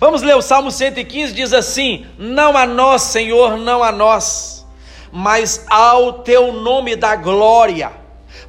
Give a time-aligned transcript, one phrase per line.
[0.00, 4.66] Vamos ler o Salmo 115, diz assim: Não a nós, Senhor, não a nós,
[5.12, 7.92] mas ao teu nome da glória,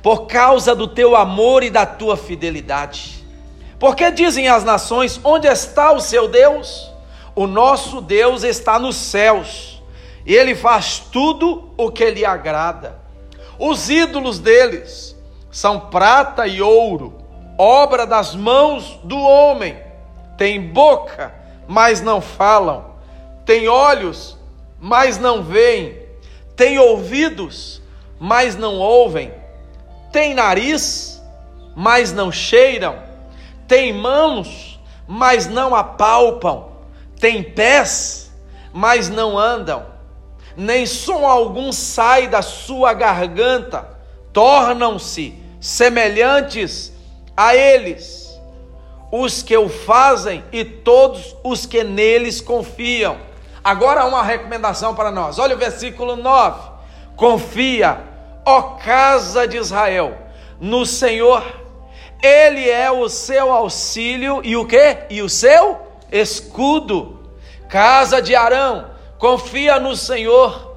[0.02, 3.26] por causa do teu amor e da tua fidelidade.
[3.78, 6.90] Porque dizem as nações: Onde está o seu Deus?
[7.36, 9.83] O nosso Deus está nos céus,
[10.26, 12.97] e ele faz tudo o que lhe agrada.
[13.60, 15.18] Os ídolos deles
[15.52, 17.13] são prata e ouro,
[17.58, 19.77] obra das mãos do homem.
[20.38, 21.41] Tem boca,
[21.72, 22.96] mas não falam.
[23.46, 24.38] Tem olhos,
[24.77, 25.98] mas não veem.
[26.54, 27.82] Tem ouvidos,
[28.20, 29.34] mas não ouvem.
[30.12, 31.23] Tem nariz,
[31.73, 32.99] mas não cheiram.
[33.70, 36.73] Tem mãos, mas não apalpam.
[37.18, 38.30] Tem pés,
[38.74, 39.85] mas não andam.
[40.58, 43.88] Nem som algum sai da sua garganta.
[44.34, 46.91] Tornam-se semelhantes
[47.38, 48.21] a eles
[49.12, 53.18] os que o fazem e todos os que neles confiam.
[53.64, 55.38] Agora uma recomendação para nós.
[55.38, 56.72] Olha o versículo 9.
[57.16, 58.00] Confia,
[58.46, 60.18] ó casa de Israel,
[60.60, 61.44] no Senhor.
[62.24, 64.97] Ele é o seu auxílio e o que?
[65.09, 65.80] E o seu
[66.11, 67.19] escudo.
[67.67, 70.72] Casa de Arão, confia no Senhor.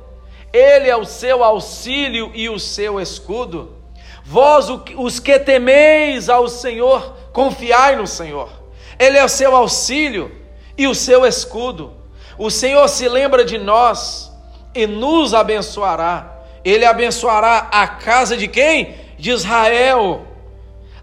[0.53, 3.77] Ele é o seu auxílio e o seu escudo.
[4.25, 8.49] Vós, os que temeis ao Senhor, confiai no Senhor.
[8.97, 10.31] Ele é o seu auxílio
[10.79, 11.93] e o seu escudo.
[12.39, 14.33] O Senhor se lembra de nós
[14.73, 16.33] e nos abençoará.
[16.65, 18.95] Ele abençoará a casa de quem?
[19.19, 20.25] De Israel.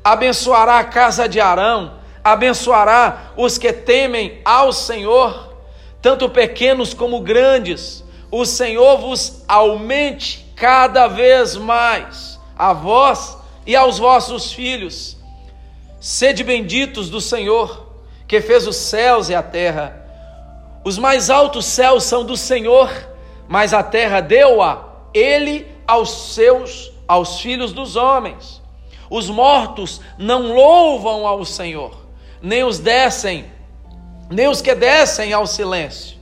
[0.01, 1.99] Abençoará a casa de Arão.
[2.23, 5.53] Abençoará os que temem ao Senhor,
[6.01, 8.05] tanto pequenos como grandes.
[8.31, 15.20] O Senhor vos aumente cada vez mais a vós e aos vossos filhos
[16.01, 17.93] Sede benditos do Senhor,
[18.27, 20.03] que fez os céus e a terra.
[20.83, 22.89] Os mais altos céus são do Senhor,
[23.47, 28.59] mas a terra deu-a ele aos seus, aos filhos dos homens.
[29.11, 31.95] Os mortos não louvam ao Senhor,
[32.41, 33.45] nem os descem,
[34.27, 36.17] nem os que descem ao silêncio.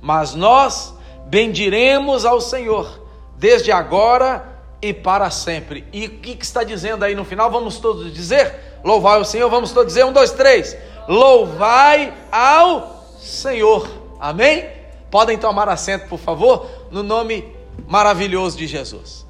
[0.00, 0.94] Mas nós
[1.26, 3.04] bendiremos ao Senhor,
[3.36, 5.84] desde agora e para sempre.
[5.92, 7.50] E o que, que está dizendo aí no final?
[7.50, 8.73] Vamos todos dizer?
[8.84, 10.76] Louvai o Senhor, vamos todos dizer um, dois, três.
[11.08, 13.88] Louvai ao Senhor.
[14.20, 14.68] Amém?
[15.10, 17.50] Podem tomar assento, por favor, no nome
[17.88, 19.24] maravilhoso de Jesus.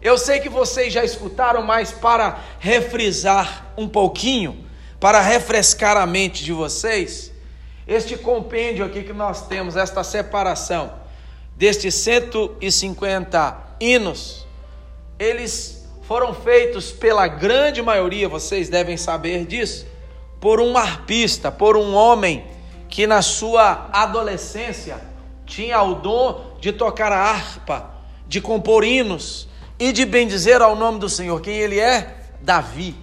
[0.00, 4.64] Eu sei que vocês já escutaram, mas para refrisar um pouquinho,
[5.00, 7.32] para refrescar a mente de vocês,
[7.88, 10.92] este compêndio aqui que nós temos, esta separação
[11.56, 14.46] destes 150 hinos,
[15.18, 15.79] eles
[16.10, 19.86] foram feitos pela grande maioria, vocês devem saber disso,
[20.40, 22.44] por um arpista, por um homem
[22.88, 25.00] que na sua adolescência
[25.46, 27.94] tinha o dom de tocar a harpa,
[28.26, 29.48] de compor hinos
[29.78, 31.40] e de bendizer ao nome do Senhor.
[31.40, 32.24] Quem ele é?
[32.40, 32.96] Davi.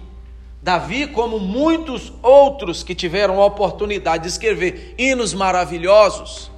[0.62, 6.50] Davi, como muitos outros que tiveram a oportunidade de escrever hinos maravilhosos,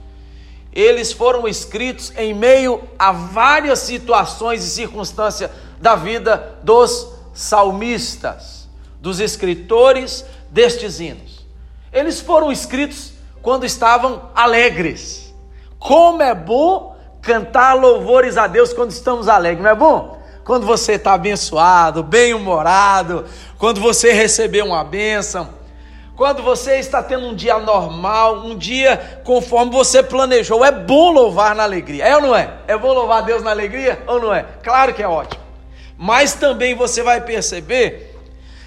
[0.73, 5.49] eles foram escritos em meio a várias situações e circunstâncias
[5.81, 8.69] da vida dos salmistas,
[9.01, 11.47] dos escritores destes hinos.
[11.93, 15.35] Eles foram escritos quando estavam alegres.
[15.79, 20.21] Como é bom cantar louvores a Deus quando estamos alegres, não é bom?
[20.45, 23.25] Quando você está abençoado, bem-humorado,
[23.59, 25.49] quando você recebeu uma bênção,
[26.17, 31.55] quando você está tendo um dia normal, um dia conforme você planejou, é bom louvar
[31.55, 32.59] na alegria, é ou não é?
[32.67, 34.45] É bom louvar a Deus na alegria ou não é?
[34.63, 35.50] Claro que é ótimo.
[36.03, 38.19] Mas também você vai perceber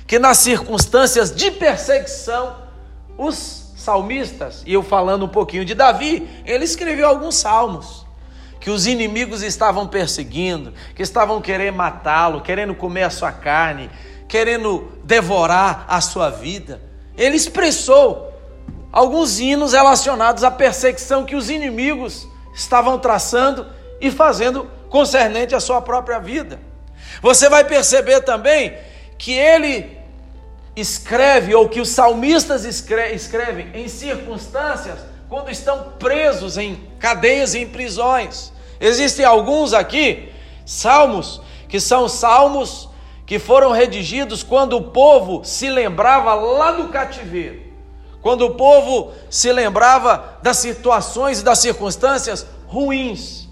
[0.05, 2.55] que nas circunstâncias de perseguição,
[3.17, 8.05] os salmistas, e eu falando um pouquinho de Davi, ele escreveu alguns salmos
[8.59, 13.89] que os inimigos estavam perseguindo, que estavam querendo matá-lo, querendo comer a sua carne,
[14.27, 16.79] querendo devorar a sua vida.
[17.17, 18.31] Ele expressou
[18.91, 23.65] alguns hinos relacionados à perseguição que os inimigos estavam traçando
[23.99, 26.72] e fazendo concernente à sua própria vida.
[27.23, 28.77] Você vai perceber também
[29.17, 29.97] que ele
[30.75, 34.99] escreve, ou que os salmistas escrevem, em circunstâncias
[35.29, 38.51] quando estão presos em cadeias e em prisões.
[38.77, 40.33] Existem alguns aqui,
[40.65, 42.89] salmos, que são salmos
[43.25, 47.61] que foram redigidos quando o povo se lembrava lá do cativeiro,
[48.21, 53.42] quando o povo se lembrava das situações e das circunstâncias ruins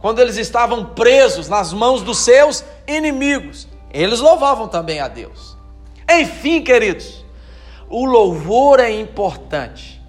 [0.00, 3.68] quando eles estavam presos nas mãos dos seus inimigos.
[3.92, 5.56] Eles louvavam também a Deus.
[6.08, 7.24] Enfim, queridos,
[7.88, 10.00] o louvor é importante,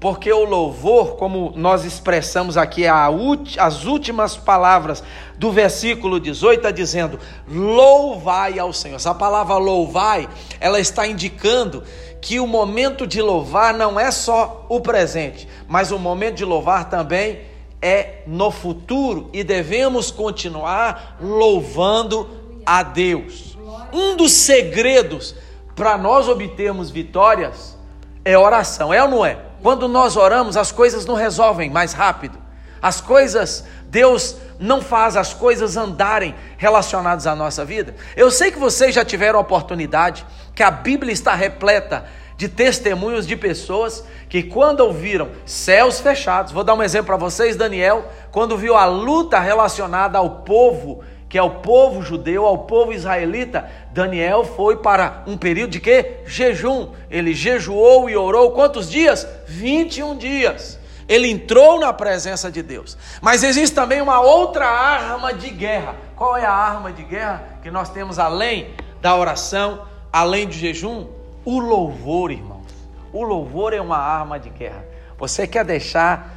[0.00, 5.02] porque o louvor, como nós expressamos aqui as últimas palavras
[5.38, 7.18] do versículo 18, está dizendo:
[7.48, 8.96] louvai ao Senhor.
[8.96, 10.28] Essa palavra louvai,
[10.60, 11.82] ela está indicando
[12.20, 16.90] que o momento de louvar não é só o presente, mas o momento de louvar
[16.90, 17.40] também
[17.86, 22.28] é no futuro e devemos continuar louvando
[22.66, 23.56] a Deus.
[23.92, 25.36] Um dos segredos
[25.76, 27.78] para nós obtermos vitórias
[28.24, 29.38] é oração, é ou não é?
[29.62, 32.36] Quando nós oramos, as coisas não resolvem mais rápido.
[32.82, 37.94] As coisas, Deus não faz as coisas andarem relacionadas à nossa vida.
[38.16, 42.04] Eu sei que vocês já tiveram oportunidade, que a Bíblia está repleta
[42.36, 47.56] de testemunhos de pessoas que, quando ouviram céus fechados, vou dar um exemplo para vocês:
[47.56, 52.92] Daniel, quando viu a luta relacionada ao povo que é o povo judeu, ao povo
[52.92, 56.20] israelita, Daniel foi para um período de quê?
[56.24, 56.92] Jejum.
[57.10, 59.26] Ele jejuou e orou quantos dias?
[59.46, 60.78] 21 dias.
[61.08, 62.96] Ele entrou na presença de Deus.
[63.20, 65.96] Mas existe também uma outra arma de guerra.
[66.14, 69.82] Qual é a arma de guerra que nós temos além da oração,
[70.12, 71.15] além do jejum?
[71.46, 72.74] O louvor, irmãos.
[73.12, 74.84] O louvor é uma arma de guerra.
[75.16, 76.28] Você quer deixar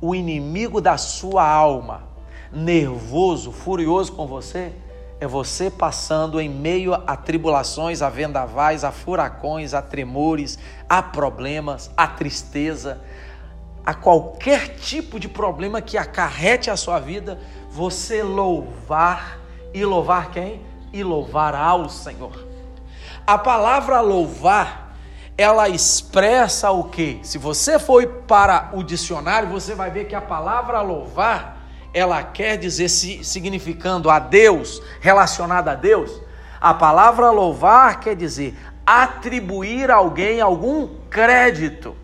[0.00, 2.02] o inimigo da sua alma
[2.52, 4.72] nervoso, furioso com você,
[5.20, 10.58] é você passando em meio a tribulações, a vendavais, a furacões, a tremores,
[10.88, 13.00] a problemas, a tristeza,
[13.86, 17.38] a qualquer tipo de problema que acarrete a sua vida,
[17.70, 19.38] você louvar
[19.72, 20.60] e louvar quem?
[20.92, 22.47] E louvar ao Senhor.
[23.28, 24.96] A palavra louvar,
[25.36, 27.20] ela expressa o que?
[27.22, 31.58] Se você for para o dicionário, você vai ver que a palavra louvar
[31.92, 36.10] ela quer dizer significando a Deus, relacionada a Deus,
[36.58, 41.94] a palavra louvar quer dizer atribuir a alguém algum crédito.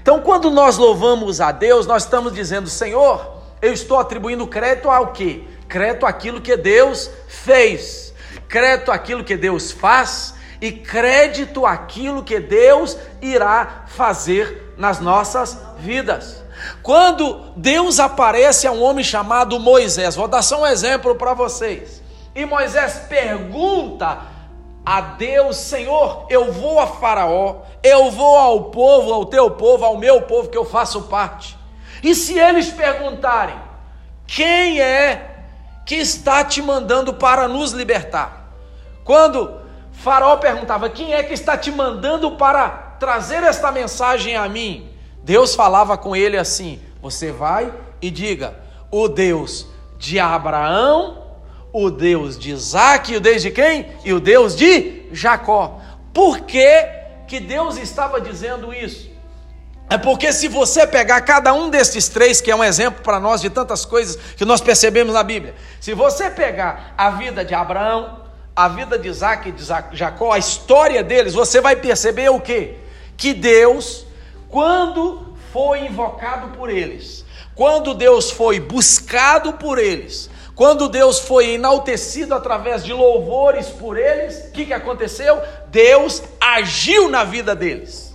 [0.00, 5.08] Então, quando nós louvamos a Deus, nós estamos dizendo, Senhor, eu estou atribuindo crédito ao
[5.08, 5.44] quê?
[5.68, 8.14] Crédito àquilo que Deus fez,
[8.48, 16.44] crédito àquilo que Deus faz e crédito àquilo que Deus irá fazer nas nossas vidas.
[16.82, 22.02] Quando Deus aparece a um homem chamado Moisés, vou dar só um exemplo para vocês.
[22.34, 24.18] E Moisés pergunta
[24.84, 29.96] a Deus: Senhor, eu vou a Faraó, eu vou ao povo, ao teu povo, ao
[29.96, 31.56] meu povo que eu faço parte.
[32.02, 33.56] E se eles perguntarem:
[34.26, 35.44] Quem é
[35.86, 38.52] que está te mandando para nos libertar?
[39.02, 39.59] Quando
[40.00, 42.68] Faraó perguntava: Quem é que está te mandando para
[42.98, 44.90] trazer esta mensagem a mim?
[45.22, 48.54] Deus falava com ele assim: Você vai e diga,
[48.90, 49.66] o Deus
[49.98, 51.22] de Abraão,
[51.70, 53.92] o Deus de Isaac, o Deus de quem?
[54.02, 55.78] E o Deus de Jacó.
[56.14, 56.88] Por que,
[57.28, 59.10] que Deus estava dizendo isso?
[59.90, 63.40] É porque se você pegar cada um desses três, que é um exemplo para nós
[63.40, 68.19] de tantas coisas que nós percebemos na Bíblia, se você pegar a vida de Abraão,
[68.54, 72.76] a vida de Isaac e de Jacó, a história deles, você vai perceber o quê?
[73.16, 74.06] Que Deus
[74.50, 77.24] quando foi invocado por eles,
[77.54, 84.48] quando Deus foi buscado por eles, quando Deus foi enaltecido através de louvores por eles,
[84.48, 85.40] o que, que aconteceu?
[85.68, 88.09] Deus agiu na vida deles.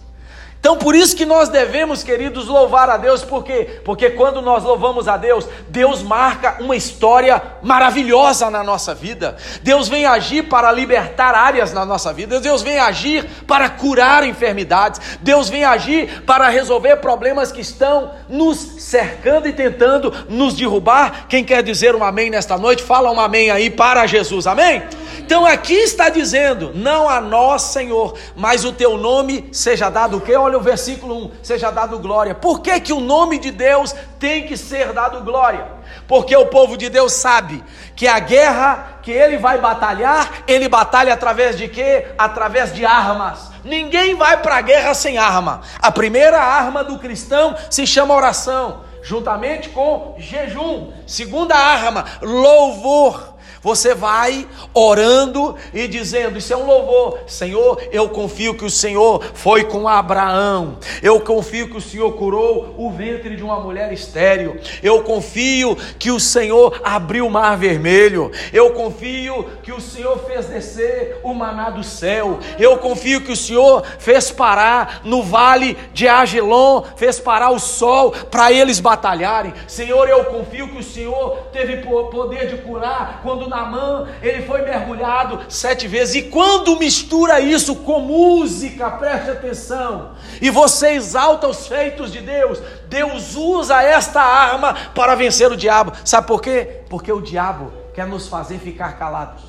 [0.66, 3.82] Então, por isso que nós devemos, queridos, louvar a Deus, por quê?
[3.86, 9.36] Porque quando nós louvamos a Deus, Deus marca uma história maravilhosa na nossa vida.
[9.62, 12.40] Deus vem agir para libertar áreas na nossa vida.
[12.40, 15.20] Deus vem agir para curar enfermidades.
[15.22, 21.28] Deus vem agir para resolver problemas que estão nos cercando e tentando nos derrubar.
[21.30, 24.48] Quem quer dizer um amém nesta noite, fala um amém aí para Jesus.
[24.48, 24.82] Amém?
[25.20, 30.22] Então aqui está dizendo: não a nós, Senhor, mas o teu nome seja dado o
[30.22, 30.36] quê?
[30.36, 32.34] Olha o versículo 1: seja dado glória.
[32.34, 35.68] Por que, que o nome de Deus tem que ser dado glória?
[36.08, 37.64] Porque o povo de Deus sabe
[37.96, 42.08] que a guerra que ele vai batalhar, ele batalha através de quê?
[42.18, 43.52] Através de armas.
[43.64, 45.62] Ninguém vai para a guerra sem arma.
[45.80, 50.92] A primeira arma do cristão se chama oração, juntamente com jejum.
[51.06, 53.35] Segunda arma, louvor.
[53.66, 57.82] Você vai orando e dizendo: Isso é um louvor, Senhor.
[57.92, 60.78] Eu confio que o Senhor foi com Abraão.
[61.02, 64.60] Eu confio que o Senhor curou o ventre de uma mulher estéril.
[64.84, 68.32] Eu confio que o Senhor abriu o mar vermelho.
[68.54, 72.38] Eu confio que o Senhor fez descer o maná do céu.
[72.60, 78.12] Eu confio que o Senhor fez parar no vale de Agelon, fez parar o sol
[78.30, 79.56] para eles batalharem.
[79.68, 85.40] Senhor, eu confio que o Senhor teve poder de curar quando Namã, ele foi mergulhado
[85.48, 86.16] sete vezes.
[86.16, 92.62] E quando mistura isso com música, preste atenção, e você exalta os feitos de Deus,
[92.90, 95.94] Deus usa esta arma para vencer o diabo.
[96.04, 96.82] Sabe por quê?
[96.90, 99.44] Porque o diabo quer nos fazer ficar calados.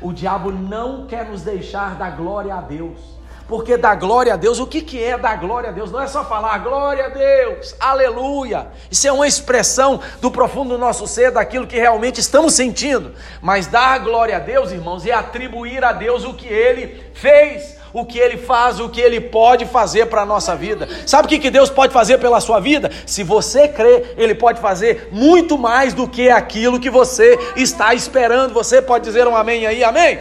[0.00, 3.13] O diabo não quer nos deixar dar glória a Deus.
[3.46, 5.92] Porque dar glória a Deus, o que, que é dar glória a Deus?
[5.92, 8.68] Não é só falar glória a Deus, aleluia.
[8.90, 13.12] Isso é uma expressão do profundo do nosso ser, daquilo que realmente estamos sentindo.
[13.42, 18.04] Mas dar glória a Deus, irmãos, é atribuir a Deus o que ele fez, o
[18.04, 20.88] que ele faz, o que ele pode fazer para a nossa vida.
[21.06, 22.90] Sabe o que, que Deus pode fazer pela sua vida?
[23.06, 28.54] Se você crê, ele pode fazer muito mais do que aquilo que você está esperando.
[28.54, 30.18] Você pode dizer um amém aí, amém?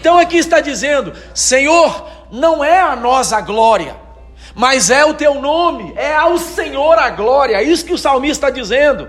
[0.00, 3.94] Então aqui está dizendo: Senhor, não é a nós a glória,
[4.54, 7.56] mas é o teu nome, é ao Senhor a glória.
[7.56, 9.06] É isso que o salmista está dizendo.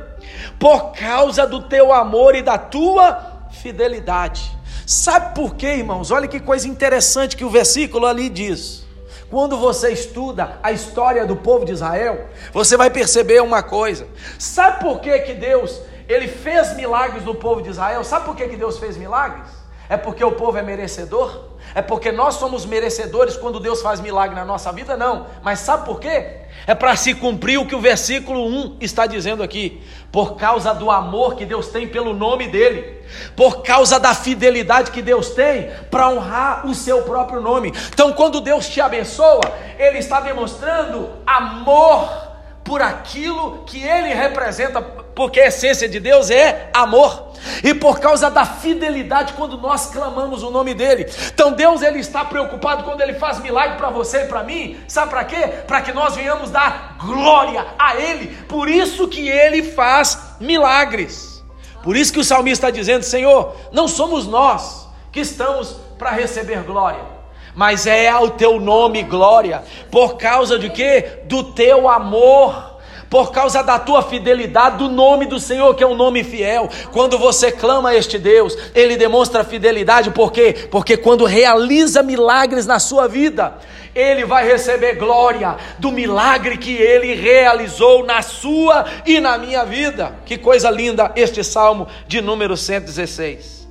[0.60, 4.52] Por causa do teu amor e da tua fidelidade.
[4.86, 6.12] Sabe por quê, irmãos?
[6.12, 8.84] Olha que coisa interessante que o versículo ali diz.
[9.30, 14.06] Quando você estuda a história do povo de Israel, você vai perceber uma coisa.
[14.38, 18.04] Sabe por que, que Deus ele fez milagres no povo de Israel?
[18.04, 19.48] Sabe por que, que Deus fez milagres?
[19.88, 21.53] É porque o povo é merecedor?
[21.76, 24.96] É porque nós somos merecedores quando Deus faz milagre na nossa vida?
[24.96, 25.28] Não.
[25.42, 26.38] Mas sabe por quê?
[26.68, 29.82] É para se cumprir o que o versículo 1 está dizendo aqui.
[30.12, 33.02] Por causa do amor que Deus tem pelo nome dEle.
[33.36, 37.74] Por causa da fidelidade que Deus tem para honrar o seu próprio nome.
[37.92, 39.42] Então, quando Deus te abençoa,
[39.78, 42.33] Ele está demonstrando amor
[42.74, 47.32] por aquilo que Ele representa, porque a essência de Deus é amor
[47.64, 51.06] e por causa da fidelidade quando nós clamamos o nome dele.
[51.32, 54.80] Então Deus ele está preocupado quando ele faz milagre para você e para mim.
[54.88, 55.48] Sabe para quê?
[55.68, 58.36] Para que nós venhamos dar glória a ele.
[58.48, 61.44] Por isso que ele faz milagres.
[61.84, 66.64] Por isso que o salmista está dizendo: Senhor, não somos nós que estamos para receber
[66.64, 67.13] glória
[67.56, 71.20] mas é ao teu nome glória, por causa de quê?
[71.26, 72.74] Do teu amor
[73.14, 76.68] por causa da tua fidelidade, do nome do Senhor, que é um nome fiel.
[76.92, 80.68] Quando você clama a este Deus, ele demonstra fidelidade, por quê?
[80.72, 83.54] Porque quando realiza milagres na sua vida,
[83.94, 90.16] ele vai receber glória do milagre que ele realizou na sua e na minha vida.
[90.26, 93.68] Que coisa linda este salmo de número 116.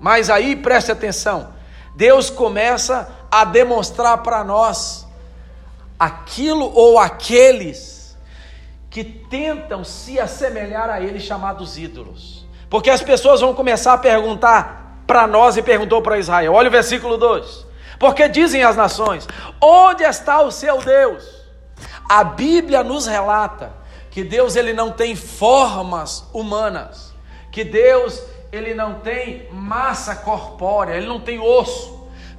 [0.00, 1.48] Mas aí preste atenção,
[1.96, 5.08] Deus começa a demonstrar para nós
[5.98, 8.16] aquilo ou aqueles
[8.88, 12.46] que tentam se assemelhar a eles, chamados ídolos.
[12.70, 16.52] Porque as pessoas vão começar a perguntar para nós e perguntou para Israel.
[16.52, 17.66] Olha o versículo 2.
[17.98, 19.26] Porque dizem as nações:
[19.60, 21.24] Onde está o seu Deus?
[22.08, 23.72] A Bíblia nos relata
[24.12, 27.12] que Deus ele não tem formas humanas,
[27.50, 28.22] que Deus
[28.52, 31.93] ele não tem massa corpórea, ele não tem osso.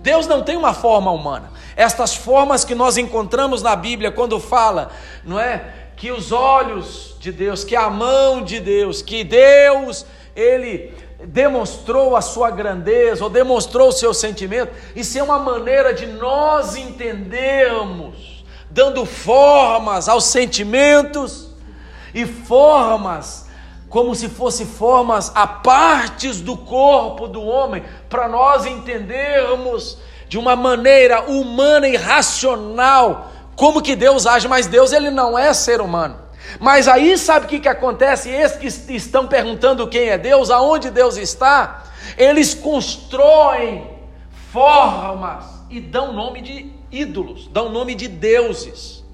[0.05, 1.51] Deus não tem uma forma humana.
[1.75, 4.91] Estas formas que nós encontramos na Bíblia quando fala,
[5.23, 5.73] não é?
[5.97, 10.93] que os olhos de Deus, que a mão de Deus, que Deus, ele
[11.23, 16.75] demonstrou a sua grandeza, ou demonstrou o seu sentimento, isso é uma maneira de nós
[16.75, 21.49] entendermos, dando formas aos sentimentos
[22.13, 23.44] e formas,
[23.95, 29.97] como se fossem formas a partes do corpo do homem, para nós entendermos
[30.27, 35.53] de uma maneira humana e racional como que Deus age, mas Deus ele não é
[35.53, 36.17] ser humano.
[36.59, 38.29] Mas aí sabe o que, que acontece?
[38.29, 41.85] Esses que estão perguntando quem é Deus, aonde Deus está,
[42.17, 43.89] eles constroem
[44.51, 49.05] formas e dão nome de ídolos, dão nome de deuses.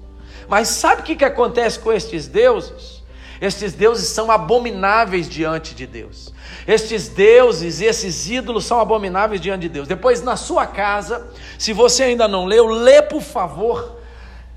[0.48, 2.91] Mas sabe o que, que acontece com estes deuses?
[3.42, 6.32] Estes deuses são abomináveis diante de Deus.
[6.66, 9.88] Estes deuses e esses ídolos são abomináveis diante de Deus.
[9.88, 14.00] Depois, na sua casa, se você ainda não leu, lê por favor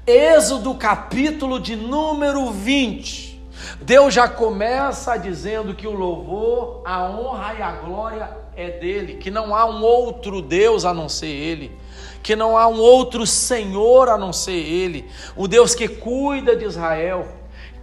[0.08, 3.42] Êxodo capítulo de número 20.
[3.82, 9.32] Deus já começa dizendo que o louvor, a honra e a glória é dele, que
[9.32, 11.76] não há um outro Deus a não ser ele,
[12.22, 16.66] que não há um outro Senhor a não ser ele, o Deus que cuida de
[16.66, 17.26] Israel.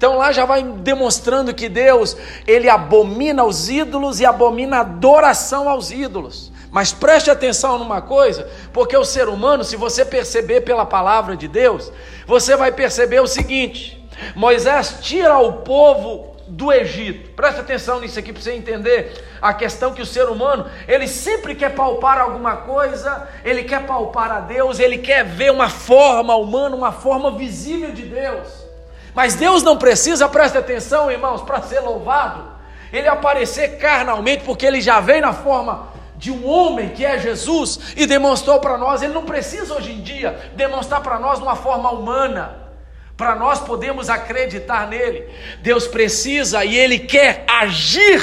[0.02, 5.68] Então lá já vai demonstrando que Deus, ele abomina os ídolos e abomina a adoração
[5.68, 6.50] aos ídolos.
[6.72, 11.46] Mas preste atenção numa coisa, porque o ser humano, se você perceber pela palavra de
[11.46, 11.92] Deus,
[12.26, 14.04] você vai perceber o seguinte:
[14.34, 17.30] Moisés tira o povo do Egito.
[17.36, 21.54] Preste atenção nisso aqui para você entender a questão que o ser humano, ele sempre
[21.54, 26.74] quer palpar alguma coisa, ele quer palpar a Deus, ele quer ver uma forma humana,
[26.74, 28.61] uma forma visível de Deus.
[29.14, 32.52] Mas Deus não precisa, preste atenção, irmãos, para ser louvado
[32.92, 37.94] ele aparecer carnalmente, porque ele já veio na forma de um homem que é Jesus
[37.96, 39.02] e demonstrou para nós.
[39.02, 42.54] Ele não precisa hoje em dia demonstrar para nós de uma forma humana,
[43.16, 45.26] para nós podermos acreditar nele.
[45.62, 48.20] Deus precisa e ele quer agir,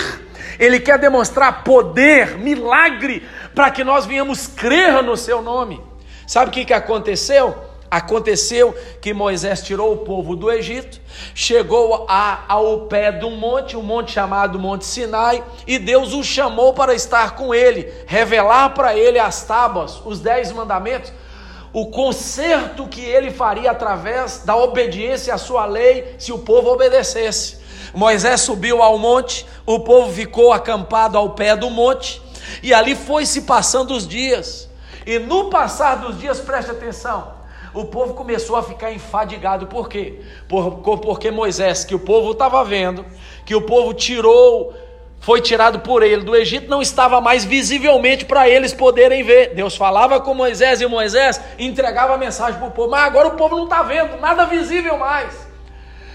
[0.60, 5.82] ele quer demonstrar poder, milagre, para que nós venhamos crer no seu nome.
[6.28, 7.69] Sabe o que, que aconteceu?
[7.92, 11.02] Aconteceu que Moisés tirou o povo do Egito,
[11.34, 16.24] chegou a, ao pé de um monte, um monte chamado Monte Sinai, e Deus o
[16.24, 21.12] chamou para estar com ele, revelar para ele as tábuas, os dez mandamentos,
[21.74, 27.58] o conserto que ele faria através da obediência à sua lei, se o povo obedecesse.
[27.94, 32.22] Moisés subiu ao monte, o povo ficou acampado ao pé do monte,
[32.62, 34.70] e ali foi se passando os dias.
[35.06, 37.39] E no passar dos dias, preste atenção,
[37.74, 39.68] o povo começou a ficar enfadigado.
[39.68, 40.22] Por quê?
[40.48, 43.06] Por, porque Moisés, que o povo estava vendo,
[43.46, 44.74] que o povo tirou,
[45.20, 49.54] foi tirado por ele do Egito, não estava mais visivelmente para eles poderem ver.
[49.54, 53.36] Deus falava com Moisés e Moisés entregava a mensagem para o povo, mas agora o
[53.36, 55.48] povo não está vendo, nada visível mais.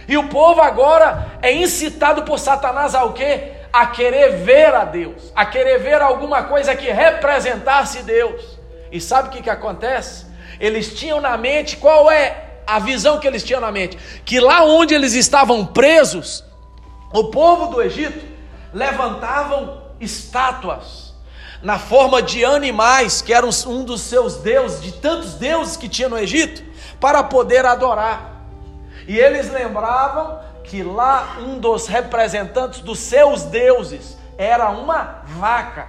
[0.08, 3.52] E o povo agora é incitado por Satanás ao quê?
[3.72, 8.58] A querer ver a Deus, a querer ver alguma coisa que representasse Deus.
[8.92, 10.26] E sabe o que, que acontece?
[10.60, 13.98] Eles tinham na mente, qual é a visão que eles tinham na mente?
[14.24, 16.44] Que lá onde eles estavam presos,
[17.12, 18.26] o povo do Egito
[18.72, 21.14] levantavam estátuas
[21.62, 26.08] na forma de animais, que eram um dos seus deuses, de tantos deuses que tinha
[26.08, 26.62] no Egito,
[27.00, 28.42] para poder adorar.
[29.08, 35.88] E eles lembravam que lá um dos representantes dos seus deuses era uma vaca.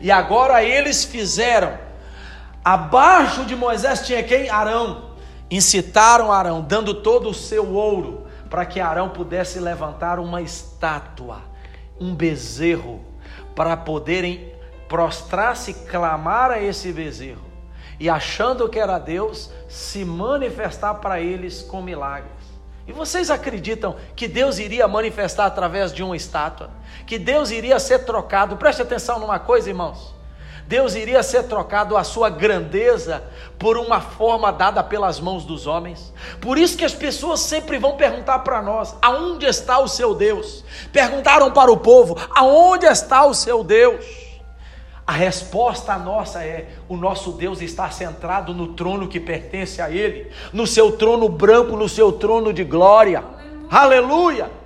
[0.00, 1.78] E agora eles fizeram
[2.64, 4.48] Abaixo de Moisés tinha quem?
[4.48, 5.10] Arão.
[5.50, 11.42] Incitaram Arão, dando todo o seu ouro, para que Arão pudesse levantar uma estátua,
[12.00, 13.04] um bezerro,
[13.54, 14.50] para poderem
[14.88, 17.44] prostrar-se e clamar a esse bezerro.
[18.00, 22.32] E achando que era Deus, se manifestar para eles com milagres.
[22.86, 26.70] E vocês acreditam que Deus iria manifestar através de uma estátua?
[27.06, 28.56] Que Deus iria ser trocado?
[28.56, 30.14] Preste atenção numa coisa, irmãos.
[30.66, 33.22] Deus iria ser trocado a sua grandeza
[33.58, 36.12] por uma forma dada pelas mãos dos homens.
[36.40, 40.64] Por isso que as pessoas sempre vão perguntar para nós: aonde está o seu Deus?
[40.92, 44.04] Perguntaram para o povo: aonde está o seu Deus?
[45.06, 50.30] A resposta nossa é: o nosso Deus está centrado no trono que pertence a Ele,
[50.50, 53.22] no seu trono branco, no seu trono de glória.
[53.70, 54.63] Aleluia!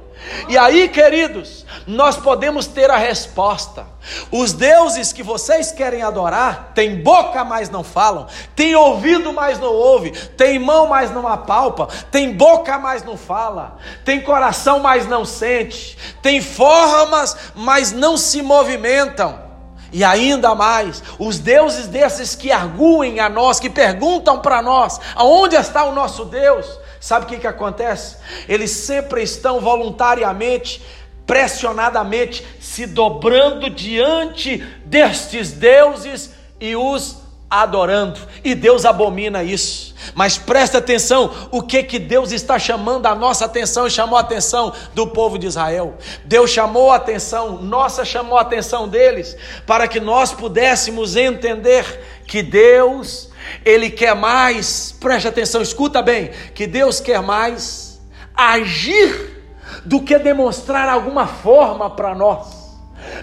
[0.48, 3.87] E aí, queridos, nós podemos ter a resposta.
[4.31, 8.26] Os deuses que vocês querem adorar têm boca, mas não falam,
[8.57, 13.78] têm ouvido, mas não ouve, têm mão, mas não apalpa, têm boca, mas não fala,
[14.04, 19.48] têm coração, mas não sente, têm formas, mas não se movimentam.
[19.90, 25.57] E ainda mais, os deuses desses que arguem a nós, que perguntam para nós: aonde
[25.57, 26.66] está o nosso Deus?
[27.01, 28.17] Sabe o que, que acontece?
[28.49, 30.83] Eles sempre estão voluntariamente,
[31.27, 38.21] pressionadamente, se dobrando diante destes deuses e os adorando.
[38.45, 39.95] E Deus abomina isso.
[40.15, 44.21] Mas presta atenção, o que que Deus está chamando a nossa atenção e chamou a
[44.21, 45.97] atenção do povo de Israel.
[46.25, 52.43] Deus chamou a atenção, nossa chamou a atenção deles, para que nós pudéssemos entender que
[52.43, 53.28] Deus
[53.65, 58.01] ele quer mais, preste atenção, escuta bem, que Deus quer mais
[58.35, 59.37] agir
[59.85, 62.59] do que demonstrar alguma forma para nós.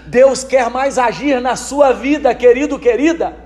[0.06, 3.36] Deus quer mais agir na sua vida, querido, querida,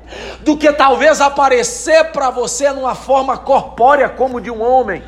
[0.40, 5.02] do que talvez aparecer para você numa forma corpórea como de um homem.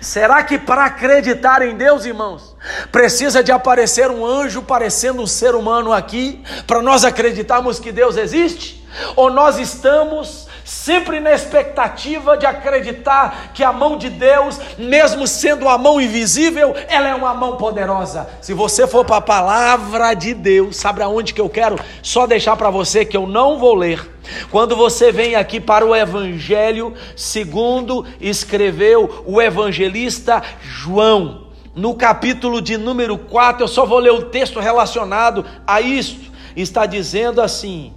[0.00, 2.56] Será que para acreditar em Deus, irmãos,
[2.90, 8.16] precisa de aparecer um anjo parecendo um ser humano aqui, para nós acreditarmos que Deus
[8.16, 8.86] existe?
[9.14, 15.62] Ou nós estamos sempre na expectativa de acreditar que a mão de Deus, mesmo sendo
[15.62, 18.28] uma mão invisível, ela é uma mão poderosa.
[18.42, 21.78] Se você for para a palavra de Deus, sabe aonde que eu quero?
[22.02, 24.06] Só deixar para você que eu não vou ler.
[24.50, 32.76] Quando você vem aqui para o Evangelho, segundo escreveu o evangelista João, no capítulo de
[32.76, 37.94] número 4, eu só vou ler o texto relacionado a isto, está dizendo assim: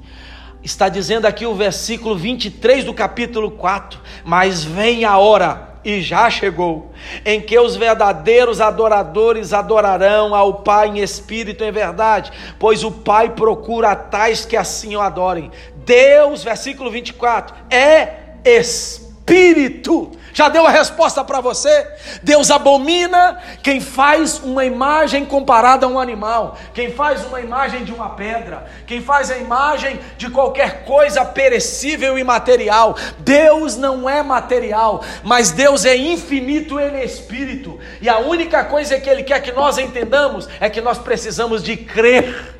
[0.64, 6.30] está dizendo aqui o versículo 23 do capítulo 4: Mas vem a hora, e já
[6.30, 6.92] chegou,
[7.26, 12.92] em que os verdadeiros adoradores adorarão ao Pai em espírito e em verdade, pois o
[12.92, 15.52] Pai procura tais que assim o adorem.
[15.86, 18.14] Deus, versículo 24, é
[18.46, 20.12] espírito.
[20.34, 21.88] Já deu a resposta para você?
[22.24, 27.92] Deus abomina quem faz uma imagem comparada a um animal, quem faz uma imagem de
[27.92, 32.96] uma pedra, quem faz a imagem de qualquer coisa perecível e material.
[33.20, 39.00] Deus não é material, mas Deus é infinito, Ele é espírito, e a única coisa
[39.00, 42.56] que Ele quer que nós entendamos é que nós precisamos de crer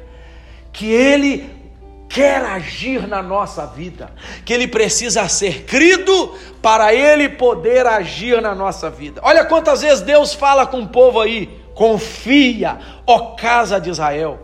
[0.74, 1.61] que Ele
[2.14, 4.12] quer agir na nossa vida,
[4.44, 9.22] que ele precisa ser crido para ele poder agir na nossa vida.
[9.24, 14.40] Olha quantas vezes Deus fala com o povo aí: confia, ó casa de Israel.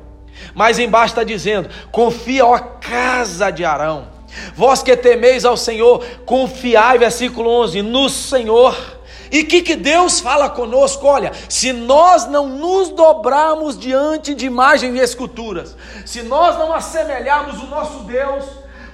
[0.54, 4.08] Mas embaixo está dizendo: confia, ó casa de Arão.
[4.56, 8.97] Vós que temeis ao Senhor, confiai, versículo 11, no Senhor
[9.32, 11.06] e o que, que Deus fala conosco?
[11.06, 17.62] Olha, se nós não nos dobrarmos diante de imagens e esculturas, se nós não assemelharmos
[17.62, 18.46] o nosso Deus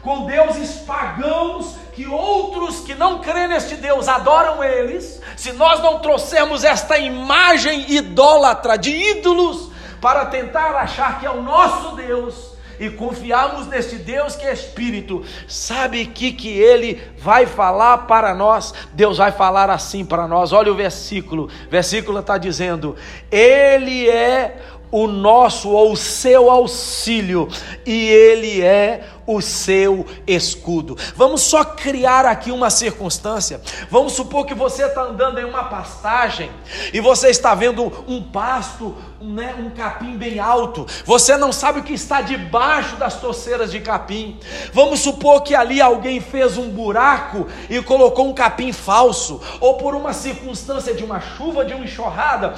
[0.02, 6.00] com deuses pagãos que outros que não creem neste Deus adoram eles, se nós não
[6.00, 12.90] trouxermos esta imagem idólatra de ídolos para tentar achar que é o nosso Deus, e
[12.90, 18.74] confiarmos nesse Deus que é Espírito, sabe que que Ele vai falar para nós?
[18.94, 20.52] Deus vai falar assim para nós.
[20.52, 22.96] Olha o versículo, o versículo está dizendo:
[23.32, 24.58] Ele é
[24.94, 27.50] o nosso ou o seu auxílio,
[27.84, 30.96] e Ele é o seu escudo.
[31.16, 33.60] Vamos só criar aqui uma circunstância.
[33.90, 36.52] Vamos supor que você está andando em uma pastagem
[36.94, 40.86] e você está vendo um pasto, né, um capim bem alto.
[41.06, 44.38] Você não sabe o que está debaixo das torceiras de capim.
[44.74, 49.96] Vamos supor que ali alguém fez um buraco e colocou um capim falso, ou por
[49.96, 52.54] uma circunstância de uma chuva, de uma enxurrada,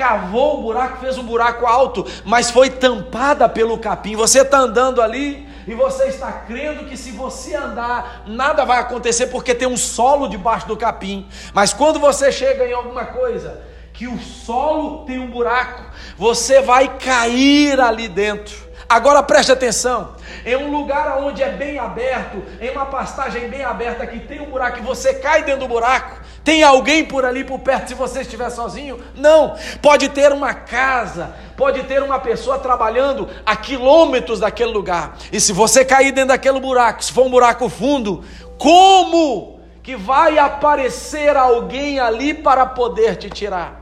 [0.00, 4.16] cavou o buraco, fez um buraco alto, mas foi tampada pelo capim.
[4.16, 9.26] Você está andando ali e você está crendo que se você andar, nada vai acontecer
[9.26, 11.28] porque tem um solo debaixo do capim.
[11.52, 13.60] Mas quando você chega em alguma coisa
[13.92, 15.84] que o solo tem um buraco,
[16.16, 18.69] você vai cair ali dentro.
[18.90, 24.04] Agora preste atenção: em um lugar onde é bem aberto, em uma pastagem bem aberta
[24.04, 27.60] que tem um buraco e você cai dentro do buraco, tem alguém por ali por
[27.60, 29.00] perto se você estiver sozinho?
[29.14, 29.54] Não.
[29.80, 35.16] Pode ter uma casa, pode ter uma pessoa trabalhando a quilômetros daquele lugar.
[35.32, 38.24] E se você cair dentro daquele buraco, se for um buraco fundo,
[38.58, 43.79] como que vai aparecer alguém ali para poder te tirar?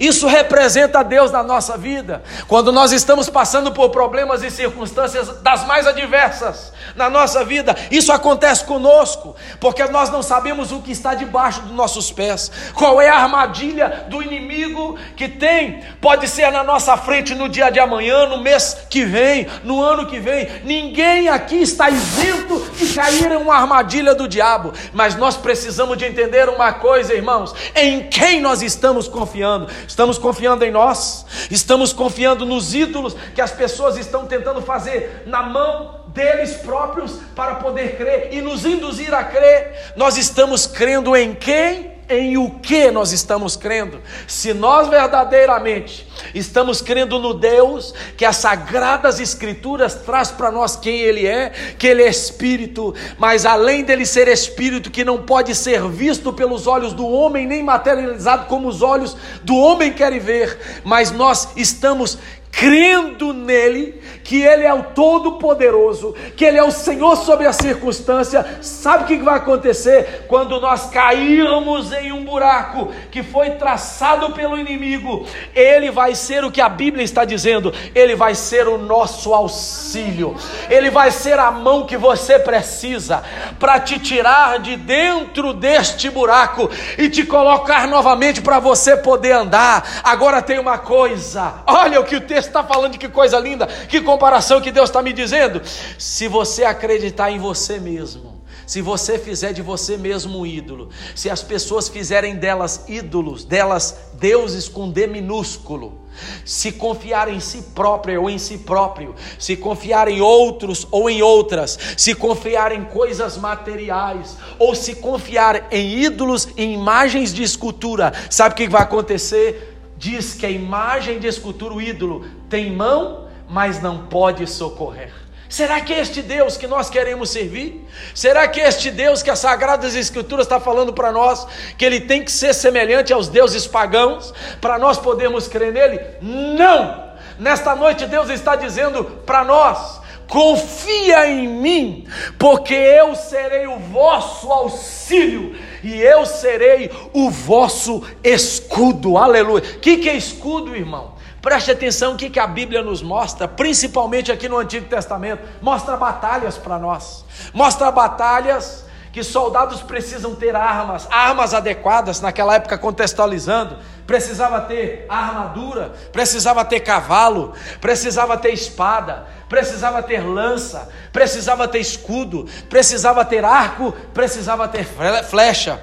[0.00, 2.22] Isso representa Deus na nossa vida.
[2.48, 8.12] Quando nós estamos passando por problemas e circunstâncias das mais adversas na nossa vida, isso
[8.12, 12.50] acontece conosco, porque nós não sabemos o que está debaixo dos nossos pés.
[12.74, 15.82] Qual é a armadilha do inimigo que tem?
[16.00, 20.06] Pode ser na nossa frente no dia de amanhã, no mês que vem, no ano
[20.06, 20.48] que vem.
[20.64, 26.04] Ninguém aqui está isento de cair em uma armadilha do diabo, mas nós precisamos de
[26.04, 32.44] entender uma coisa, irmãos: em quem nós estamos confiando estamos confiando em nós, estamos confiando
[32.44, 38.28] nos ídolos que as pessoas estão tentando fazer na mão deles próprios para poder crer
[38.32, 39.92] e nos induzir a crer.
[39.96, 41.93] Nós estamos crendo em quem?
[42.08, 44.00] Em o que nós estamos crendo.
[44.26, 51.00] Se nós verdadeiramente estamos crendo no Deus que as sagradas escrituras traz para nós quem
[51.00, 55.86] ele é, que ele é espírito, mas além dele ser espírito que não pode ser
[55.88, 61.10] visto pelos olhos do homem nem materializado como os olhos do homem querem ver, mas
[61.10, 62.18] nós estamos
[62.56, 68.58] crendo nele, que ele é o Todo-Poderoso, que ele é o Senhor sobre a circunstância,
[68.62, 74.58] sabe o que vai acontecer quando nós cairmos em um buraco que foi traçado pelo
[74.58, 75.26] inimigo?
[75.54, 80.34] Ele vai ser o que a Bíblia está dizendo, ele vai ser o nosso auxílio,
[80.70, 83.22] ele vai ser a mão que você precisa
[83.58, 90.00] para te tirar de dentro deste buraco e te colocar novamente para você poder andar.
[90.02, 94.00] Agora tem uma coisa, olha o que o texto está falando que coisa linda, que
[94.00, 95.60] comparação que Deus está me dizendo.
[95.98, 98.34] Se você acreditar em você mesmo,
[98.66, 103.96] se você fizer de você mesmo um ídolo, se as pessoas fizerem delas ídolos, delas
[104.14, 106.00] deuses com D minúsculo,
[106.44, 111.20] se confiar em si próprio ou em si próprio, se confiar em outros ou em
[111.20, 118.12] outras, se confiar em coisas materiais, ou se confiar em ídolos, em imagens de escultura,
[118.30, 119.73] sabe o que vai acontecer?
[119.96, 125.12] Diz que a imagem de escultura, o ídolo, tem mão, mas não pode socorrer.
[125.48, 127.86] Será que é este Deus que nós queremos servir?
[128.14, 131.46] Será que é este Deus que as Sagradas Escrituras está falando para nós,
[131.78, 136.00] que ele tem que ser semelhante aos deuses pagãos, para nós podermos crer nele?
[136.20, 137.04] Não!
[137.38, 144.50] Nesta noite Deus está dizendo para nós: confia em mim, porque eu serei o vosso
[144.50, 145.54] auxílio
[145.84, 149.18] e eu serei o vosso escudo.
[149.18, 149.62] Aleluia.
[149.62, 151.12] O que, que é escudo, irmão?
[151.42, 155.42] Preste atenção o que, que a Bíblia nos mostra, principalmente aqui no Antigo Testamento.
[155.60, 162.76] Mostra batalhas para nós, mostra batalhas que soldados precisam ter armas, armas adequadas, naquela época
[162.76, 171.78] contextualizando, precisava ter armadura, precisava ter cavalo, precisava ter espada, precisava ter lança, precisava ter
[171.78, 174.84] escudo, precisava ter arco, precisava ter
[175.30, 175.80] flecha.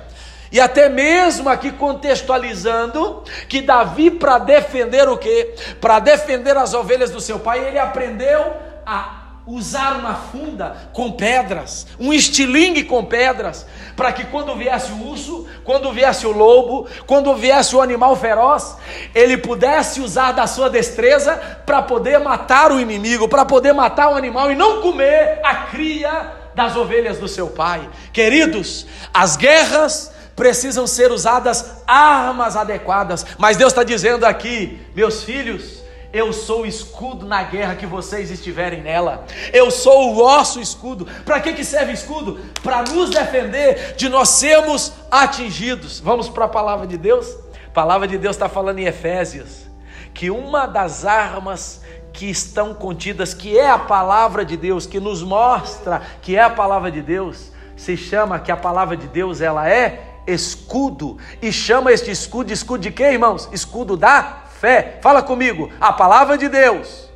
[0.51, 5.55] E até mesmo aqui contextualizando que Davi para defender o quê?
[5.79, 9.20] Para defender as ovelhas do seu pai, ele aprendeu a
[9.51, 13.65] usar uma funda com pedras, um estilingue com pedras,
[13.97, 18.77] para que quando viesse o urso, quando viesse o lobo, quando viesse o animal feroz,
[19.13, 21.35] ele pudesse usar da sua destreza
[21.65, 26.31] para poder matar o inimigo, para poder matar o animal e não comer a cria
[26.55, 27.89] das ovelhas do seu pai.
[28.13, 35.80] Queridos, as guerras precisam ser usadas armas adequadas, mas Deus está dizendo aqui, meus filhos,
[36.13, 39.25] eu sou o escudo na guerra que vocês estiverem nela.
[39.53, 41.07] Eu sou o vosso escudo.
[41.25, 42.39] Para que, que serve escudo?
[42.61, 45.99] Para nos defender de nós sermos atingidos.
[45.99, 47.27] Vamos para a palavra de Deus?
[47.67, 49.71] A palavra de Deus está falando em Efésios
[50.13, 55.23] que uma das armas que estão contidas, que é a palavra de Deus, que nos
[55.23, 59.69] mostra que é a palavra de Deus, se chama que a palavra de Deus ela
[59.69, 63.49] é escudo e chama este escudo escudo de quê, irmãos?
[63.51, 64.99] Escudo da fé.
[65.01, 67.09] Fala comigo, a palavra de Deus.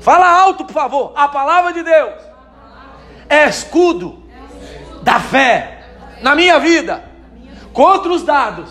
[0.00, 1.12] Fala alto, por favor.
[1.16, 2.14] A palavra de Deus
[3.28, 4.22] é escudo
[5.02, 5.82] da fé
[6.22, 7.02] na minha vida
[7.72, 8.70] contra os dados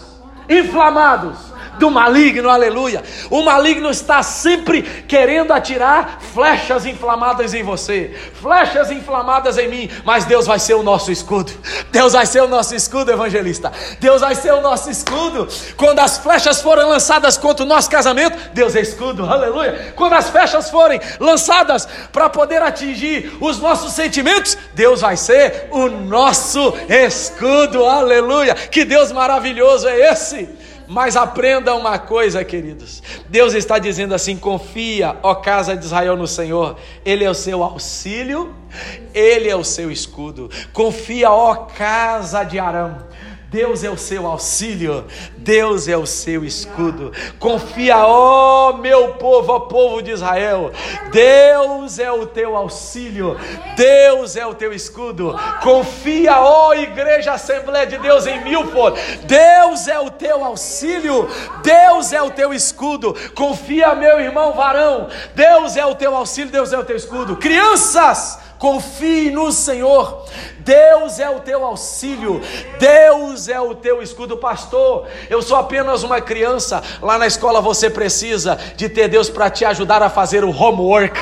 [0.49, 1.37] inflamados
[1.77, 3.03] do maligno, aleluia.
[3.29, 10.25] O maligno está sempre querendo atirar flechas inflamadas em você, flechas inflamadas em mim, mas
[10.25, 11.51] Deus vai ser o nosso escudo.
[11.91, 13.71] Deus vai ser o nosso escudo, evangelista.
[13.99, 15.47] Deus vai ser o nosso escudo.
[15.75, 19.93] Quando as flechas forem lançadas contra o nosso casamento, Deus é escudo, aleluia.
[19.95, 25.87] Quando as flechas forem lançadas para poder atingir os nossos sentimentos, Deus vai ser o
[25.87, 28.55] nosso escudo, aleluia.
[28.55, 30.56] Que Deus maravilhoso é esse!
[30.87, 33.03] Mas aprenda uma coisa, queridos.
[33.27, 36.77] Deus está dizendo assim: confia, ó casa de Israel, no Senhor.
[37.03, 38.55] Ele é o seu auxílio,
[39.13, 40.49] ele é o seu escudo.
[40.71, 43.05] Confia, ó casa de Arão.
[43.49, 45.05] Deus é o seu auxílio,
[45.37, 47.13] Deus é o seu escudo.
[47.39, 50.71] Confia, ó meu povo, ó povo de Israel.
[51.11, 53.37] Deus é o teu auxílio,
[53.77, 55.33] Deus é o teu escudo.
[55.63, 58.99] Confia, ó igreja Assembleia de Deus em Milford.
[59.23, 61.29] Deus é o teu auxílio,
[61.63, 63.15] Deus é o teu escudo.
[63.33, 65.07] Confia, meu irmão varão.
[65.33, 67.37] Deus é o teu auxílio, Deus é o teu escudo.
[67.37, 70.25] Crianças, confie no Senhor.
[70.67, 72.41] Deus é o teu auxílio,
[72.77, 75.07] Deus é o teu escudo, pastor.
[75.29, 76.83] Eu sou apenas uma criança.
[77.01, 81.17] Lá na escola você precisa de ter Deus para te ajudar a fazer o homework.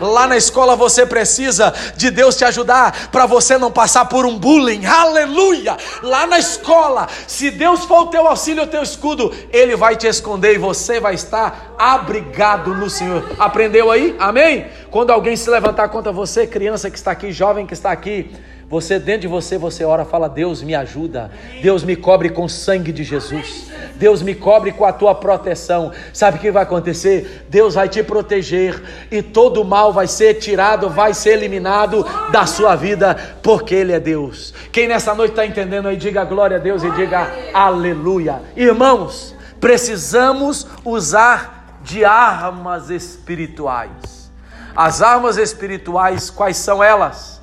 [0.00, 4.36] Lá na escola você precisa de Deus te ajudar para você não passar por um
[4.36, 4.84] bullying.
[4.84, 5.76] Aleluia!
[6.02, 10.08] Lá na escola, se Deus for o teu auxílio, o teu escudo, ele vai te
[10.08, 13.24] esconder e você vai estar abrigado no Senhor.
[13.38, 14.16] Aprendeu aí?
[14.18, 14.66] Amém?
[14.90, 18.34] Quando alguém se levantar contra você, criança que está aqui, jovem que está aqui,
[18.68, 21.30] você dentro de você, você ora, fala: Deus me ajuda,
[21.62, 25.90] Deus me cobre com o sangue de Jesus, Deus me cobre com a tua proteção.
[26.12, 27.46] Sabe o que vai acontecer?
[27.48, 32.76] Deus vai te proteger e todo mal vai ser tirado, vai ser eliminado da sua
[32.76, 34.52] vida, porque Ele é Deus.
[34.70, 38.42] Quem nessa noite está entendendo aí, diga glória a Deus e diga aleluia.
[38.54, 44.30] Irmãos, precisamos usar de armas espirituais.
[44.76, 47.37] As armas espirituais, quais são elas?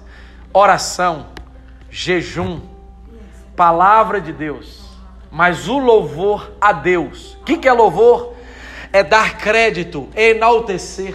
[0.56, 1.28] Oração,
[1.89, 2.62] jejum,
[3.58, 4.86] palavra de Deus,
[5.30, 7.34] mas o louvor a Deus.
[7.41, 8.34] O que, que é louvor?
[8.94, 11.13] É dar crédito, é enaltecer,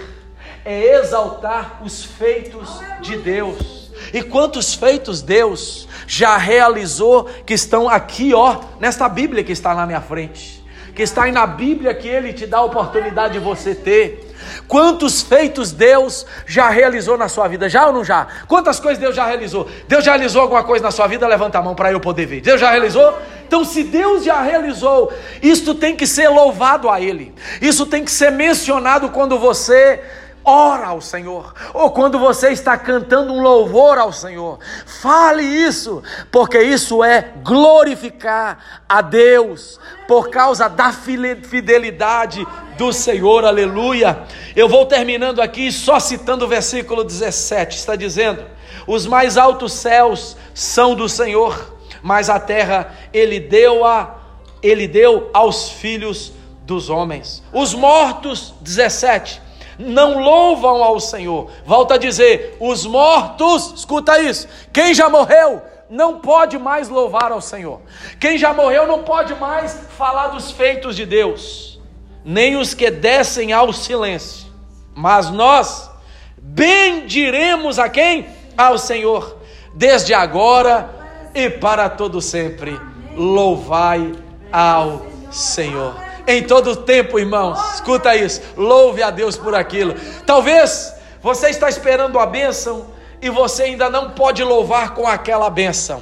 [0.63, 3.91] é exaltar os feitos de Deus.
[4.13, 9.87] E quantos feitos Deus já realizou que estão aqui, ó, nesta Bíblia que está na
[9.87, 10.63] minha frente,
[10.95, 14.30] que está aí na Bíblia que Ele te dá a oportunidade de você ter.
[14.67, 17.69] Quantos feitos Deus já realizou na sua vida?
[17.69, 18.27] Já ou não já?
[18.47, 19.69] Quantas coisas Deus já realizou?
[19.89, 21.27] Deus já realizou alguma coisa na sua vida?
[21.27, 22.41] Levanta a mão para eu poder ver.
[22.41, 23.19] Deus já realizou?
[23.47, 27.35] Então, se Deus já realizou, isto tem que ser louvado a Ele.
[27.61, 30.01] Isso tem que ser mencionado quando você
[30.45, 36.61] ora ao Senhor, ou quando você está cantando um louvor ao Senhor, fale isso, porque
[36.61, 44.25] isso é glorificar a Deus por causa da fidelidade do Senhor, aleluia.
[44.57, 48.45] Eu vou terminando aqui só citando o versículo 17, está dizendo:
[48.87, 54.17] Os mais altos céus são do Senhor, mas a terra ele deu a
[54.63, 56.33] ele deu aos filhos
[56.65, 57.43] dos homens.
[57.53, 59.41] Os mortos, 17,
[59.81, 61.51] não louvam ao Senhor.
[61.65, 67.41] Volta a dizer: os mortos, escuta isso, quem já morreu não pode mais louvar ao
[67.41, 67.81] Senhor.
[68.21, 71.81] Quem já morreu não pode mais falar dos feitos de Deus,
[72.25, 74.49] nem os que descem ao silêncio.
[74.95, 75.91] Mas nós
[76.39, 78.29] bendiremos a quem?
[78.57, 79.39] Ao Senhor,
[79.75, 80.89] desde agora
[81.35, 82.79] e para todo sempre.
[83.17, 84.13] Louvai
[84.53, 86.10] ao Senhor.
[86.31, 88.41] Em todo tempo, irmãos, escuta isso.
[88.57, 89.97] Louve a Deus por aquilo.
[90.25, 92.87] Talvez você está esperando a bênção
[93.21, 96.01] e você ainda não pode louvar com aquela bênção.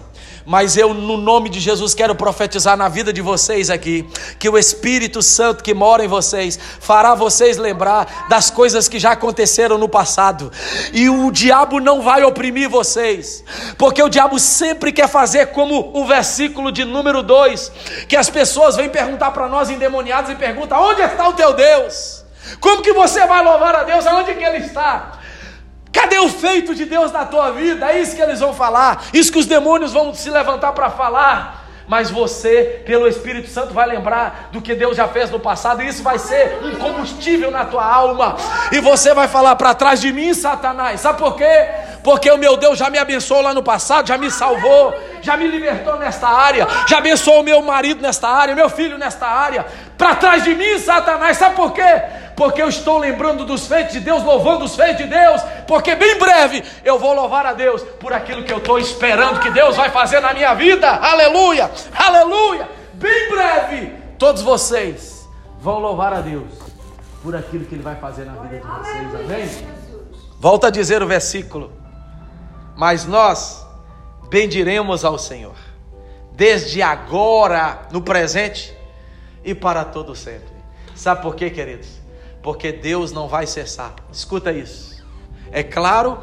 [0.49, 4.09] Mas eu, no nome de Jesus, quero profetizar na vida de vocês aqui,
[4.39, 9.13] que o Espírito Santo que mora em vocês fará vocês lembrar das coisas que já
[9.13, 10.51] aconteceram no passado,
[10.91, 13.45] e o diabo não vai oprimir vocês,
[13.77, 17.71] porque o diabo sempre quer fazer como o versículo de número 2,
[18.09, 22.25] que as pessoas vêm perguntar para nós endemoniados e perguntam: onde está o teu Deus?
[22.59, 24.07] Como que você vai louvar a Deus?
[24.07, 25.19] Aonde que ele está?
[25.93, 27.91] Cadê o feito de Deus na tua vida?
[27.91, 31.67] É isso que eles vão falar, isso que os demônios vão se levantar para falar.
[31.89, 35.89] Mas você, pelo Espírito Santo, vai lembrar do que Deus já fez no passado, e
[35.89, 38.37] isso vai ser um combustível na tua alma.
[38.71, 41.01] E você vai falar para trás de mim, Satanás.
[41.01, 41.67] Sabe por quê?
[42.05, 45.47] Porque o meu Deus já me abençoou lá no passado, já me salvou, já me
[45.47, 49.65] libertou nesta área, já abençoou o meu marido nesta área, meu filho nesta área.
[49.97, 51.39] Para trás de mim, Satanás.
[51.39, 52.03] Sabe por quê?
[52.39, 56.17] Porque eu estou lembrando dos feitos de Deus, louvando os feitos de Deus, porque bem
[56.21, 59.91] breve eu vou louvar a Deus por aquilo que eu estou esperando que Deus vai
[59.91, 60.89] fazer na minha vida.
[60.89, 62.69] Aleluia, aleluia.
[62.95, 65.29] Bem breve, todos vocês
[65.61, 66.47] vão louvar a Deus
[67.25, 69.15] por aquilo que Ele vai fazer na vida de vocês.
[69.17, 69.69] Amém?
[70.39, 71.73] Volta a dizer o versículo.
[72.77, 73.67] Mas nós
[74.31, 75.57] bendiremos ao Senhor,
[76.35, 78.73] desde agora, no presente
[79.43, 80.57] e para todo sempre.
[80.95, 81.98] Sabe por quê, queridos?
[82.43, 83.95] Porque Deus não vai cessar.
[84.13, 85.05] Escuta isso.
[85.51, 86.19] É claro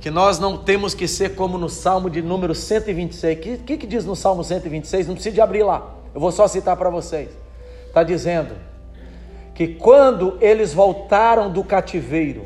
[0.00, 3.38] que nós não temos que ser como no Salmo de número 126.
[3.38, 5.08] O que, que, que diz no Salmo 126?
[5.08, 5.94] Não precisa de abrir lá.
[6.14, 7.30] Eu vou só citar para vocês.
[7.86, 8.54] Está dizendo
[9.54, 12.44] que quando eles voltaram do cativeiro,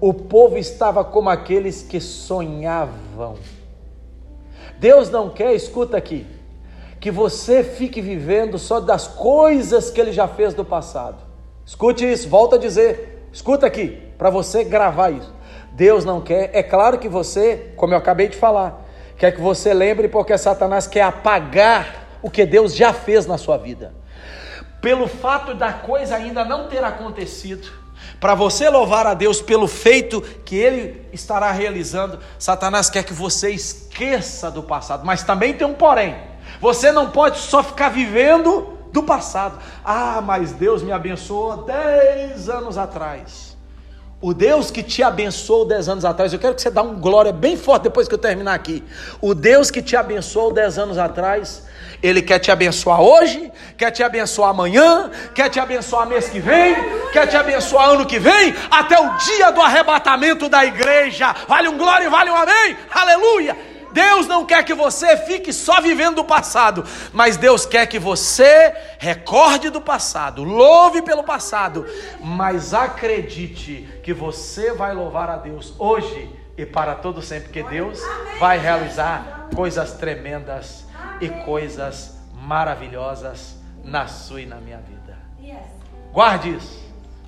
[0.00, 3.36] o povo estava como aqueles que sonhavam.
[4.78, 6.26] Deus não quer, escuta aqui,
[6.98, 11.29] que você fique vivendo só das coisas que ele já fez do passado.
[11.64, 13.28] Escute isso, volta a dizer.
[13.32, 15.32] Escuta aqui, para você gravar isso.
[15.72, 18.84] Deus não quer, é claro que você, como eu acabei de falar,
[19.16, 23.56] quer que você lembre porque Satanás quer apagar o que Deus já fez na sua
[23.56, 23.94] vida.
[24.80, 27.70] Pelo fato da coisa ainda não ter acontecido,
[28.18, 33.50] para você louvar a Deus pelo feito que ele estará realizando, Satanás quer que você
[33.50, 36.16] esqueça do passado, mas também tem um porém.
[36.60, 39.58] Você não pode só ficar vivendo do passado.
[39.84, 43.50] Ah, mas Deus me abençoou dez anos atrás.
[44.22, 47.32] O Deus que te abençoou dez anos atrás, eu quero que você dê um glória
[47.32, 48.84] bem forte depois que eu terminar aqui.
[49.18, 51.62] O Deus que te abençoou dez anos atrás,
[52.02, 56.76] Ele quer te abençoar hoje, quer te abençoar amanhã, quer te abençoar mês que vem,
[57.12, 61.34] quer te abençoar ano que vem, até o dia do arrebatamento da igreja.
[61.48, 63.69] Vale um glória e vale um amém, aleluia.
[63.92, 68.74] Deus não quer que você fique só vivendo do passado, mas Deus quer que você
[68.98, 71.86] recorde do passado, louve pelo passado,
[72.20, 78.00] mas acredite que você vai louvar a Deus hoje e para todo sempre, que Deus
[78.38, 80.84] vai realizar coisas tremendas
[81.20, 85.18] e coisas maravilhosas na sua e na minha vida.
[86.12, 86.80] Guarde isso.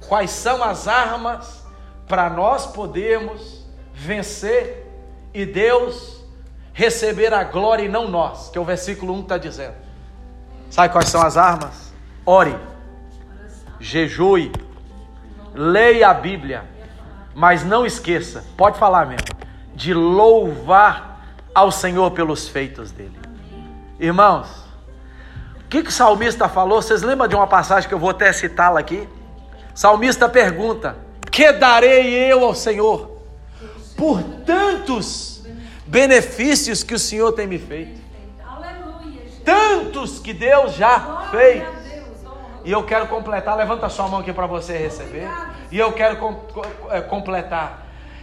[0.07, 1.65] Quais são as armas
[2.07, 4.87] para nós podermos vencer
[5.33, 6.22] e Deus
[6.73, 9.75] receber a glória e não nós, que é o versículo 1 está dizendo.
[10.71, 11.93] Sabe quais são as armas?
[12.25, 12.57] Ore,
[13.79, 14.53] jejue,
[15.55, 16.65] leia a Bíblia,
[17.35, 19.29] mas não esqueça, pode falar mesmo,
[19.75, 23.19] de louvar ao Senhor pelos feitos dele.
[23.99, 24.49] Irmãos,
[25.57, 26.81] o que, que o salmista falou?
[26.81, 29.09] Vocês lembram de uma passagem que eu vou até citá-la aqui?
[29.75, 30.97] Salmista pergunta:
[31.31, 33.23] Que darei eu ao Senhor
[33.97, 35.32] por tantos
[35.93, 38.01] benefícios que o Senhor tem me feito.
[39.45, 41.63] Tantos que Deus já fez.
[42.65, 45.29] E eu quero completar, levanta sua mão aqui para você receber.
[45.71, 46.41] E eu quero com,
[46.89, 47.82] é, completar.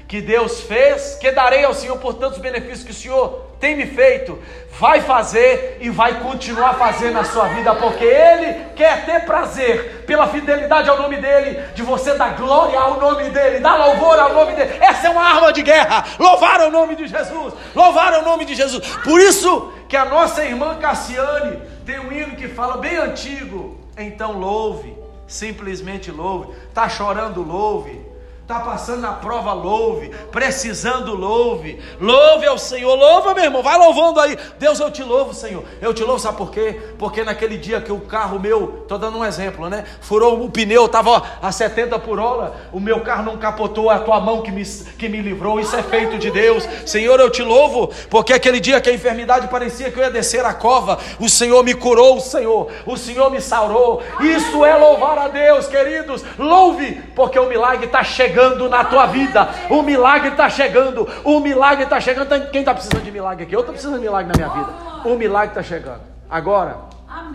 [0.10, 3.86] Que Deus fez, que darei ao Senhor por tantos benefícios que o Senhor tem me
[3.86, 4.40] feito,
[4.80, 10.26] vai fazer e vai continuar fazendo na sua vida, porque Ele quer ter prazer pela
[10.26, 14.54] fidelidade ao nome dele, de você dar glória ao nome dele, dar louvor ao nome
[14.54, 14.80] dele.
[14.82, 16.04] Essa é uma arma de guerra.
[16.18, 17.54] Louvar o nome de Jesus.
[17.76, 18.88] Louvar o nome de Jesus.
[19.04, 23.78] Por isso que a nossa irmã Cassiane tem um hino que fala bem antigo.
[23.96, 24.92] Então louve,
[25.28, 26.52] simplesmente louve.
[26.74, 28.09] Tá chorando, louve.
[28.50, 30.10] Está passando na prova, louve.
[30.32, 31.80] Precisando, louve.
[32.02, 32.96] Louve ao Senhor.
[32.96, 33.62] Louva, meu irmão.
[33.62, 34.36] Vai louvando aí.
[34.58, 35.64] Deus, eu te louvo, Senhor.
[35.80, 36.82] Eu te louvo, sabe por quê?
[36.98, 39.86] Porque naquele dia que o carro meu, estou dando um exemplo, né?
[40.02, 42.54] Furou o pneu, estava a 70 por hora.
[42.74, 43.88] O meu carro não capotou.
[43.88, 45.60] A tua mão que me, que me livrou.
[45.60, 46.68] Isso é feito de Deus.
[46.88, 47.92] Senhor, eu te louvo.
[48.10, 51.64] Porque aquele dia que a enfermidade parecia que eu ia descer a cova, o Senhor
[51.64, 52.68] me curou, Senhor.
[52.88, 54.02] O Senhor me sarou.
[54.22, 56.26] Isso é louvar a Deus, queridos.
[56.36, 59.50] Louve, porque o milagre está chegando chegando na tua vida.
[59.70, 61.08] O milagre está chegando.
[61.24, 62.50] O milagre está chegando.
[62.52, 63.54] Quem está precisando de milagre aqui?
[63.54, 65.10] Eu estou precisando de milagre na minha vida.
[65.10, 66.02] O milagre está chegando.
[66.30, 66.78] Agora,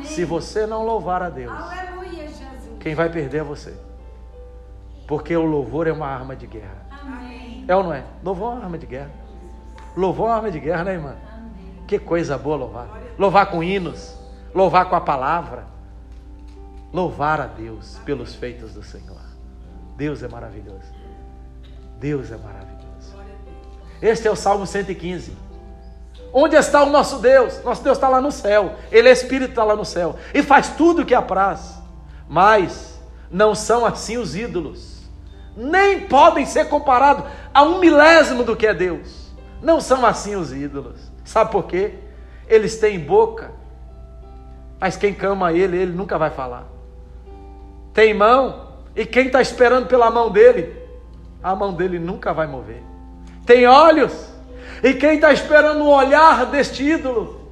[0.04, 1.58] se você não louvar a Deus,
[2.80, 3.74] quem vai perder é você.
[5.06, 6.84] Porque o louvor é uma arma de guerra.
[7.68, 8.04] É ou não é?
[8.22, 9.10] Louvor é uma arma de guerra.
[9.96, 11.14] Louvor é uma arma de guerra, né, irmã?
[11.86, 12.88] Que coisa boa louvar.
[13.18, 14.18] Louvar com hinos.
[14.54, 15.64] Louvar com a palavra.
[16.92, 19.23] Louvar a Deus pelos feitos do Senhor.
[19.96, 20.92] Deus é maravilhoso.
[21.98, 22.74] Deus é maravilhoso.
[24.02, 25.36] Este é o Salmo 115.
[26.32, 27.62] Onde está o nosso Deus?
[27.64, 28.74] Nosso Deus está lá no céu.
[28.90, 30.16] Ele é Espírito, está lá no céu.
[30.32, 31.80] E faz tudo o que apraz.
[32.28, 35.02] Mas não são assim os ídolos.
[35.56, 39.32] Nem podem ser comparados a um milésimo do que é Deus.
[39.62, 41.00] Não são assim os ídolos.
[41.24, 41.94] Sabe por quê?
[42.48, 43.52] Eles têm boca,
[44.78, 46.66] mas quem cama ele, ele nunca vai falar.
[47.94, 48.63] Tem mão,
[48.94, 50.74] e quem está esperando pela mão dele,
[51.42, 52.82] a mão dele nunca vai mover.
[53.44, 54.12] Tem olhos,
[54.82, 57.50] e quem está esperando o olhar deste ídolo,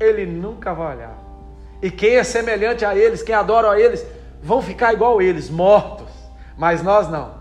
[0.00, 1.18] ele nunca vai olhar.
[1.82, 4.04] E quem é semelhante a eles, quem adora a eles,
[4.42, 6.08] vão ficar igual eles, mortos.
[6.56, 7.34] Mas nós não.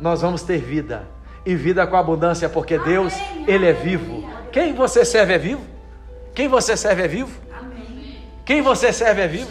[0.00, 1.06] Nós vamos ter vida.
[1.46, 3.14] E vida com abundância, porque Deus,
[3.46, 4.28] Ele é vivo.
[4.50, 5.62] Quem você serve é vivo?
[6.34, 7.30] Quem você serve é vivo?
[8.44, 9.50] Quem você serve é vivo?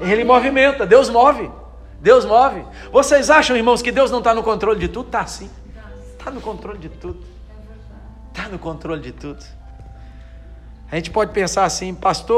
[0.00, 1.50] Ele movimenta, Deus move.
[2.00, 2.64] Deus move.
[2.92, 5.06] Vocês acham, irmãos, que Deus não está no controle de tudo?
[5.06, 5.50] Está sim.
[6.12, 7.24] Está no controle de tudo.
[8.28, 9.44] Está no controle de tudo.
[10.90, 12.36] A gente pode pensar assim, pastor,